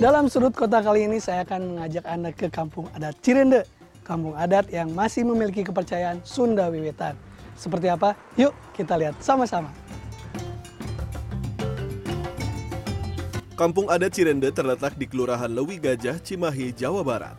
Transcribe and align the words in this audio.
Dalam 0.00 0.32
sudut 0.32 0.56
kota 0.56 0.80
kali 0.80 1.04
ini 1.04 1.20
saya 1.20 1.44
akan 1.44 1.76
mengajak 1.76 2.08
Anda 2.08 2.32
ke 2.32 2.48
kampung 2.48 2.88
adat 2.96 3.20
Cirende, 3.20 3.68
kampung 4.00 4.32
adat 4.32 4.72
yang 4.72 4.88
masih 4.96 5.28
memiliki 5.28 5.60
kepercayaan 5.60 6.24
Sunda 6.24 6.72
Wiwitan. 6.72 7.12
Seperti 7.52 7.92
apa? 7.92 8.16
Yuk 8.40 8.56
kita 8.72 8.96
lihat 8.96 9.20
sama-sama. 9.20 9.68
Kampung 13.60 13.92
adat 13.92 14.16
Cirende 14.16 14.48
terletak 14.48 14.96
di 14.96 15.04
Kelurahan 15.04 15.52
Lewi 15.52 15.76
Gajah, 15.76 16.16
Cimahi, 16.16 16.72
Jawa 16.72 17.04
Barat. 17.04 17.36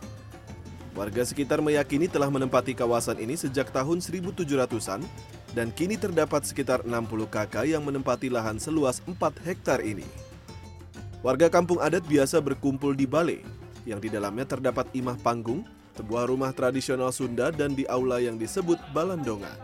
Warga 0.94 1.26
sekitar 1.26 1.58
meyakini 1.58 2.06
telah 2.06 2.30
menempati 2.30 2.78
kawasan 2.78 3.18
ini 3.18 3.34
sejak 3.34 3.74
tahun 3.74 3.98
1700-an 3.98 5.02
dan 5.50 5.74
kini 5.74 5.98
terdapat 5.98 6.46
sekitar 6.46 6.86
60 6.86 7.26
kakak 7.26 7.66
yang 7.66 7.82
menempati 7.82 8.30
lahan 8.30 8.62
seluas 8.62 9.02
4 9.02 9.18
hektar 9.50 9.82
ini. 9.82 10.06
Warga 11.22 11.46
kampung 11.46 11.78
adat 11.78 12.02
biasa 12.02 12.42
berkumpul 12.42 12.98
di 12.98 13.06
balai, 13.06 13.46
yang 13.86 14.02
di 14.02 14.10
dalamnya 14.10 14.42
terdapat 14.42 14.90
imah 14.90 15.14
panggung, 15.22 15.62
sebuah 15.94 16.26
rumah 16.26 16.50
tradisional 16.50 17.14
Sunda 17.14 17.54
dan 17.54 17.78
di 17.78 17.86
aula 17.86 18.18
yang 18.18 18.34
disebut 18.34 18.74
Balandongan. 18.90 19.54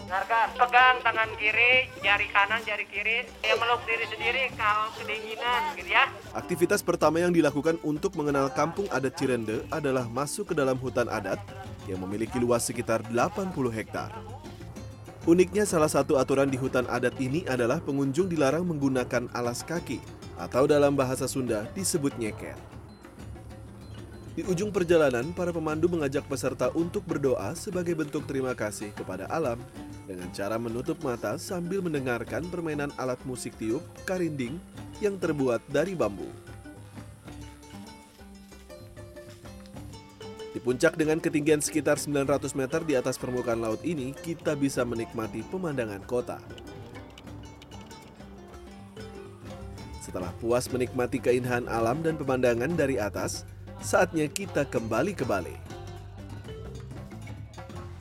Dengarkan, 0.00 0.48
pegang 0.56 0.96
tangan 1.04 1.28
kiri, 1.36 1.92
jari 2.00 2.24
kanan, 2.32 2.64
jari 2.64 2.88
kiri, 2.88 3.28
yang 3.44 3.60
meluk 3.60 3.84
diri 3.84 4.08
sendiri 4.16 4.48
kalau 4.56 4.88
kedinginan 4.96 5.76
gitu 5.76 5.92
ya. 5.92 6.08
Aktivitas 6.32 6.80
pertama 6.80 7.20
yang 7.20 7.36
dilakukan 7.36 7.76
untuk 7.84 8.16
mengenal 8.16 8.48
kampung 8.48 8.88
adat 8.88 9.12
Cirende 9.12 9.68
adalah 9.68 10.08
masuk 10.08 10.52
ke 10.52 10.54
dalam 10.56 10.80
hutan 10.80 11.12
adat 11.12 11.36
yang 11.84 12.00
memiliki 12.00 12.40
luas 12.40 12.64
sekitar 12.64 13.04
80 13.12 13.52
hektar. 13.76 14.08
Uniknya 15.28 15.68
salah 15.68 15.92
satu 15.92 16.16
aturan 16.16 16.48
di 16.48 16.56
hutan 16.56 16.88
adat 16.88 17.12
ini 17.20 17.44
adalah 17.44 17.76
pengunjung 17.84 18.32
dilarang 18.32 18.64
menggunakan 18.64 19.28
alas 19.36 19.60
kaki 19.68 20.21
atau 20.40 20.64
dalam 20.64 20.96
bahasa 20.96 21.28
Sunda 21.28 21.68
disebut 21.76 22.16
nyeker. 22.16 22.56
Di 24.32 24.40
ujung 24.48 24.72
perjalanan, 24.72 25.28
para 25.36 25.52
pemandu 25.52 25.92
mengajak 25.92 26.24
peserta 26.24 26.72
untuk 26.72 27.04
berdoa 27.04 27.52
sebagai 27.52 27.92
bentuk 27.92 28.24
terima 28.24 28.56
kasih 28.56 28.88
kepada 28.96 29.28
alam 29.28 29.60
dengan 30.08 30.32
cara 30.32 30.56
menutup 30.56 30.96
mata 31.04 31.36
sambil 31.36 31.84
mendengarkan 31.84 32.48
permainan 32.48 32.88
alat 32.96 33.20
musik 33.28 33.52
tiup 33.60 33.84
karinding 34.08 34.56
yang 35.04 35.20
terbuat 35.20 35.60
dari 35.68 35.92
bambu. 35.92 36.32
Di 40.52 40.60
puncak 40.60 40.96
dengan 41.00 41.20
ketinggian 41.20 41.60
sekitar 41.64 41.96
900 41.96 42.52
meter 42.56 42.80
di 42.84 42.96
atas 42.96 43.16
permukaan 43.16 43.60
laut 43.60 43.80
ini, 43.84 44.16
kita 44.16 44.52
bisa 44.52 44.84
menikmati 44.84 45.44
pemandangan 45.48 46.04
kota. 46.04 46.40
Setelah 50.02 50.34
puas 50.42 50.66
menikmati 50.66 51.22
keindahan 51.22 51.70
alam 51.70 52.02
dan 52.02 52.18
pemandangan 52.18 52.74
dari 52.74 52.98
atas, 52.98 53.46
saatnya 53.78 54.26
kita 54.26 54.66
kembali 54.66 55.14
ke 55.14 55.22
Bali. 55.22 55.54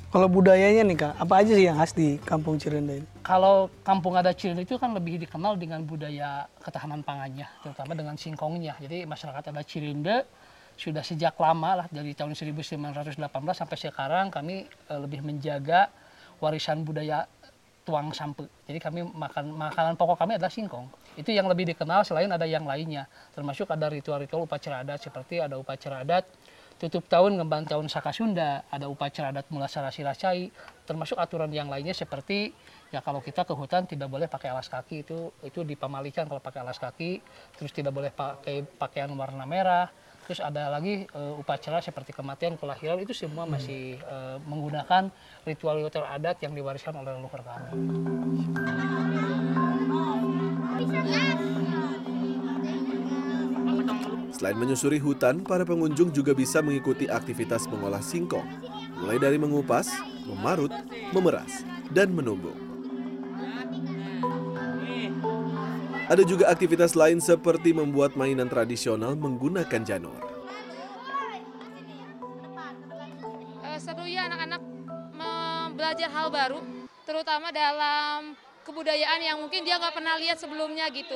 Kalau 0.10 0.26
budayanya 0.26 0.82
nih 0.82 0.98
kak, 0.98 1.14
apa 1.22 1.34
aja 1.46 1.54
sih 1.54 1.70
yang 1.70 1.78
khas 1.78 1.94
di 1.94 2.18
kampung 2.26 2.58
Cirende 2.58 3.06
ini? 3.06 3.08
Kalau 3.22 3.70
kampung 3.86 4.18
adat 4.18 4.34
Cirende 4.34 4.66
itu 4.66 4.82
kan 4.82 4.98
lebih 4.98 5.22
dikenal 5.22 5.62
dengan 5.62 5.86
budaya 5.86 6.50
ketahanan 6.66 7.06
pangannya, 7.06 7.46
terutama 7.62 7.94
dengan 7.94 8.18
singkongnya. 8.18 8.76
Jadi 8.82 9.06
masyarakat 9.06 9.54
adat 9.54 9.66
Cirende 9.70 10.26
sudah 10.82 11.06
sejak 11.06 11.38
lama 11.38 11.86
lah 11.86 11.88
dari 11.94 12.18
tahun 12.18 12.34
1918 12.34 12.82
sampai 13.54 13.78
sekarang 13.78 14.34
kami 14.34 14.66
eh, 14.66 15.00
lebih 15.00 15.22
menjaga 15.22 15.94
warisan 16.42 16.82
budaya 16.82 17.30
tuang 17.82 18.14
sampe. 18.14 18.46
Jadi 18.70 18.78
kami 18.78 19.02
makan 19.04 19.58
makanan 19.58 19.94
pokok 19.98 20.22
kami 20.22 20.38
adalah 20.38 20.54
singkong. 20.54 20.86
Itu 21.18 21.34
yang 21.34 21.50
lebih 21.50 21.66
dikenal 21.74 22.06
selain 22.06 22.30
ada 22.30 22.46
yang 22.46 22.64
lainnya. 22.64 23.10
Termasuk 23.34 23.70
ada 23.74 23.90
ritual-ritual 23.90 24.46
upacara 24.46 24.86
adat 24.86 25.02
seperti 25.02 25.42
ada 25.42 25.58
upacara 25.58 26.06
adat 26.06 26.26
tutup 26.82 27.06
tahun 27.06 27.38
ngemban 27.38 27.70
tahun 27.70 27.86
Saka 27.94 28.10
Sunda, 28.10 28.66
ada 28.74 28.90
upacara 28.90 29.30
adat 29.30 29.46
mula 29.54 29.70
sarasi 29.70 30.02
racai, 30.02 30.50
termasuk 30.90 31.14
aturan 31.22 31.54
yang 31.54 31.70
lainnya 31.70 31.94
seperti 31.94 32.50
ya 32.90 33.06
kalau 33.06 33.22
kita 33.22 33.46
ke 33.46 33.54
hutan 33.54 33.86
tidak 33.86 34.10
boleh 34.10 34.26
pakai 34.26 34.50
alas 34.50 34.66
kaki 34.66 35.06
itu 35.06 35.30
itu 35.46 35.62
dipamalikan 35.62 36.26
kalau 36.26 36.42
pakai 36.42 36.66
alas 36.66 36.82
kaki, 36.82 37.22
terus 37.54 37.70
tidak 37.70 37.94
boleh 37.94 38.10
pakai 38.10 38.66
pakaian 38.66 39.14
warna 39.14 39.46
merah, 39.46 39.94
terus 40.32 40.48
ada 40.48 40.72
lagi 40.72 41.04
uh, 41.12 41.36
upacara 41.44 41.84
seperti 41.84 42.16
kematian 42.16 42.56
kelahiran 42.56 43.04
itu 43.04 43.12
semua 43.12 43.44
masih 43.44 44.00
uh, 44.08 44.40
menggunakan 44.48 45.12
ritual-ritual 45.44 46.08
adat 46.08 46.40
yang 46.40 46.56
diwariskan 46.56 46.96
oleh 46.96 47.20
leluhur 47.20 47.44
kami. 47.44 47.68
Selain 54.32 54.56
menyusuri 54.56 55.04
hutan, 55.04 55.44
para 55.44 55.68
pengunjung 55.68 56.16
juga 56.16 56.32
bisa 56.32 56.64
mengikuti 56.64 57.12
aktivitas 57.12 57.68
mengolah 57.68 58.00
singkong, 58.00 58.48
mulai 59.04 59.20
dari 59.20 59.36
mengupas, 59.36 59.92
memarut, 60.24 60.72
memeras, 61.12 61.68
dan 61.92 62.08
menumbuk. 62.16 62.71
Ada 66.12 66.28
juga 66.28 66.52
aktivitas 66.52 66.92
lain 66.92 67.24
seperti 67.24 67.72
membuat 67.72 68.20
mainan 68.20 68.52
tradisional 68.52 69.16
menggunakan 69.16 69.80
janur. 69.80 70.20
Eh, 73.64 73.80
seru 73.80 74.04
ya 74.04 74.28
anak-anak 74.28 74.60
belajar 75.72 76.12
hal 76.12 76.28
baru, 76.28 76.60
terutama 77.08 77.56
dalam 77.56 78.36
kebudayaan 78.68 79.24
yang 79.24 79.40
mungkin 79.40 79.64
dia 79.64 79.80
nggak 79.80 79.96
pernah 79.96 80.20
lihat 80.20 80.36
sebelumnya 80.36 80.92
gitu. 80.92 81.16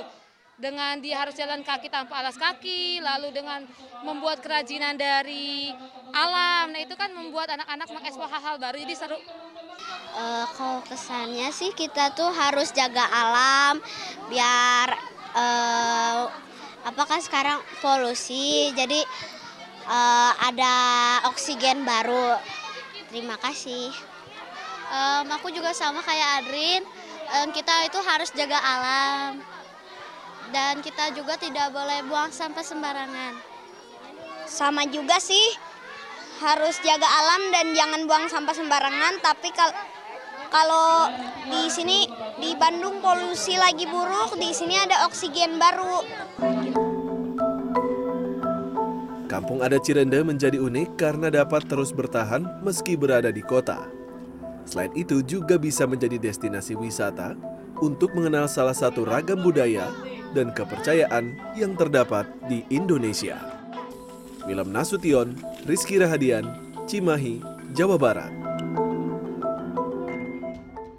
Dengan 0.56 1.04
dia 1.04 1.20
harus 1.20 1.36
jalan 1.36 1.60
kaki 1.60 1.92
tanpa 1.92 2.24
alas 2.24 2.40
kaki, 2.40 3.04
lalu 3.04 3.36
dengan 3.36 3.68
membuat 4.00 4.40
kerajinan 4.40 4.96
dari 4.96 5.76
alam, 6.16 6.72
nah 6.72 6.80
itu 6.80 6.96
kan 6.96 7.12
membuat 7.12 7.52
anak-anak 7.52 7.92
mengeksplor 7.92 8.32
hal-hal 8.32 8.56
baru, 8.56 8.80
jadi 8.88 8.96
seru. 8.96 9.20
Eh, 10.16 10.46
kalau 10.56 10.80
kesannya 10.88 11.52
sih 11.52 11.76
kita 11.76 12.16
tuh 12.16 12.32
harus 12.32 12.72
jaga 12.72 13.04
alam 13.04 13.84
biar 14.32 14.75
eh, 15.36 16.22
apakah 16.88 17.20
sekarang 17.20 17.60
polusi 17.84 18.72
jadi 18.72 19.04
eh, 19.86 20.32
ada 20.40 20.74
oksigen 21.30 21.84
baru. 21.84 22.40
Terima 23.12 23.38
kasih. 23.40 23.92
Em, 24.86 25.26
aku 25.34 25.50
juga 25.50 25.74
sama 25.74 26.02
kayak 26.06 26.46
Adrin. 26.46 26.84
Em, 27.42 27.50
kita 27.52 27.90
itu 27.90 28.00
harus 28.06 28.30
jaga 28.32 28.60
alam 28.62 29.42
dan 30.54 30.78
kita 30.86 31.10
juga 31.18 31.36
tidak 31.42 31.74
boleh 31.74 32.06
buang 32.06 32.30
sampah 32.30 32.62
sembarangan. 32.62 33.34
Sama 34.46 34.86
juga 34.86 35.18
sih 35.18 35.42
harus 36.44 36.78
jaga 36.84 37.08
alam 37.08 37.42
dan 37.50 37.66
jangan 37.74 38.02
buang 38.06 38.28
sampah 38.28 38.54
sembarangan 38.54 39.24
tapi 39.24 39.50
kal 39.56 39.72
kalau 40.56 41.12
di 41.52 41.68
sini 41.68 42.08
di 42.40 42.56
Bandung 42.56 43.04
polusi 43.04 43.60
lagi 43.60 43.84
buruk 43.84 44.40
di 44.40 44.56
sini 44.56 44.80
ada 44.80 45.04
oksigen 45.04 45.60
baru 45.60 46.00
Kampung 49.28 49.60
adat 49.60 49.84
Cirende 49.84 50.24
menjadi 50.24 50.56
unik 50.56 50.96
karena 50.96 51.28
dapat 51.28 51.68
terus 51.68 51.92
bertahan 51.92 52.64
meski 52.64 52.96
berada 52.96 53.36
di 53.36 53.44
kota. 53.44 53.84
Selain 54.64 54.96
itu 54.96 55.20
juga 55.28 55.60
bisa 55.60 55.84
menjadi 55.84 56.16
destinasi 56.16 56.72
wisata 56.80 57.36
untuk 57.84 58.16
mengenal 58.16 58.48
salah 58.48 58.72
satu 58.72 59.04
ragam 59.04 59.44
budaya 59.44 59.92
dan 60.32 60.56
kepercayaan 60.56 61.36
yang 61.60 61.76
terdapat 61.76 62.32
di 62.48 62.64
Indonesia. 62.72 63.36
Wilem 64.48 64.72
Nasution, 64.72 65.36
Rizky 65.68 66.00
Rahadian, 66.00 66.48
Cimahi, 66.88 67.44
Jawa 67.76 68.00
Barat. 68.00 68.45